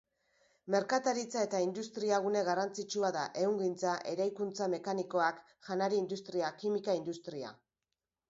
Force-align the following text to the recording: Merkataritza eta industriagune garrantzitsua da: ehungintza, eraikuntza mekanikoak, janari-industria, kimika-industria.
Merkataritza 0.75 1.41
eta 1.47 1.59
industriagune 1.65 2.41
garrantzitsua 2.47 3.11
da: 3.17 3.27
ehungintza, 3.43 3.93
eraikuntza 4.13 4.69
mekanikoak, 4.75 5.45
janari-industria, 5.69 6.49
kimika-industria. 6.63 7.53